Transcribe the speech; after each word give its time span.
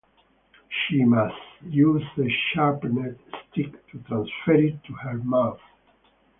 She 0.67 1.03
must 1.05 1.35
use 1.61 2.01
a 2.17 2.27
sharpened 2.27 3.19
stick 3.29 3.71
to 3.91 3.99
transfer 3.99 4.53
it 4.55 4.83
to 4.85 4.93
her 4.93 5.17
mouth. 5.19 5.61